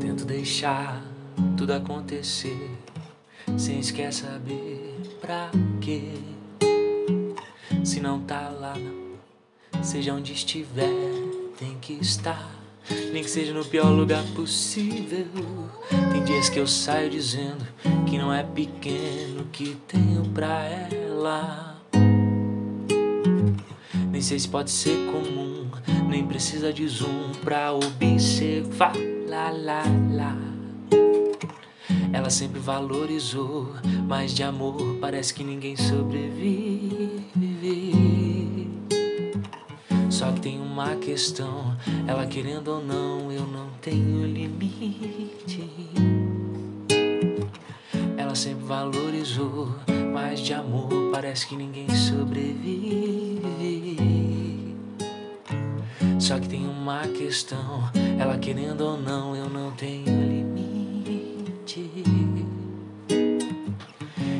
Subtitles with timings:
[0.00, 1.02] Tento deixar
[1.56, 2.70] tudo acontecer
[3.56, 6.12] sem sequer saber pra quê.
[7.82, 8.74] Se não tá lá,
[9.82, 10.92] seja onde estiver,
[11.58, 12.50] tem que estar.
[13.12, 15.26] Nem que seja no pior lugar possível.
[16.12, 17.66] Tem dias que eu saio dizendo
[18.08, 21.80] que não é pequeno que tenho pra ela.
[24.10, 25.70] Nem sei se pode ser comum,
[26.08, 28.92] nem precisa de zoom pra observar.
[32.12, 33.72] Ela sempre valorizou,
[34.06, 37.22] mas de amor parece que ninguém sobrevive.
[40.10, 41.74] Só que tem uma questão,
[42.06, 45.70] ela querendo ou não, eu não tenho limite.
[48.18, 49.74] Ela sempre valorizou,
[50.12, 52.81] mas de amor parece que ninguém sobrevive.
[56.22, 61.90] Só que tem uma questão, ela querendo ou não, eu não tenho limite.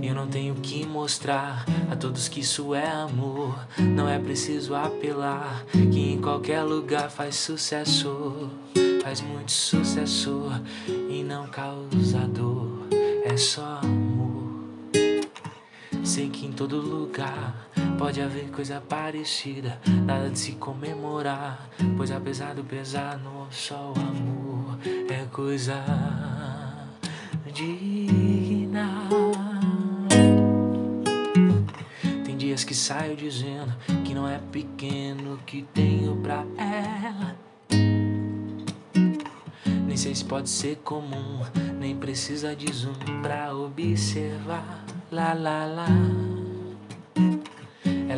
[0.00, 3.58] Eu não tenho que mostrar a todos que isso é amor.
[3.76, 8.48] Não é preciso apelar que em qualquer lugar faz sucesso,
[9.02, 10.52] faz muito sucesso
[11.10, 12.86] e não causa dor.
[13.24, 14.62] É só amor.
[16.04, 17.68] Sei que em todo lugar
[17.98, 24.00] pode haver coisa parecida, nada de se comemorar, pois apesar do pesar, não só o
[24.00, 24.78] amor
[25.10, 25.82] é coisa
[27.52, 29.08] digna.
[32.24, 33.72] Tem dias que saio dizendo
[34.04, 37.36] que não é pequeno que tenho pra ela.
[39.86, 41.40] Nem sei se pode ser comum,
[41.78, 44.84] nem precisa de zoom pra observar.
[45.12, 46.33] Lá, lá, lá.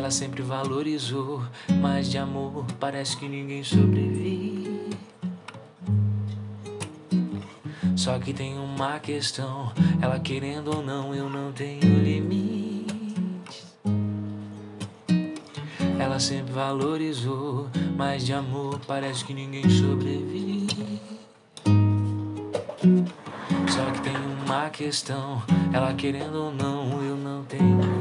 [0.07, 1.43] Ela sempre valorizou,
[1.81, 4.89] mas de amor parece que ninguém sobrevive.
[7.93, 9.69] Só que tem uma questão,
[10.01, 12.95] ela querendo ou não, eu não tenho limites.
[15.99, 17.67] Ela sempre valorizou,
[17.97, 21.01] mas de amor parece que ninguém sobrevive.
[23.67, 24.15] Só que tem
[24.45, 27.96] uma questão, ela querendo ou não, eu não tenho